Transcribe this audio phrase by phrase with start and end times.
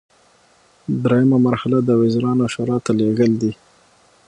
[1.03, 3.51] دریمه مرحله د وزیرانو شورا ته لیږل دي.